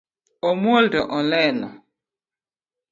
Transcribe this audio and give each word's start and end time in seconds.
Omuol 0.49 0.85
to 0.93 1.01
olelo 1.17 1.69